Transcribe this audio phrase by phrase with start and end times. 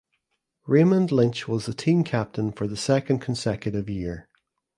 [0.65, 4.27] Raymond Lynch was the team captain for the second consecutive year.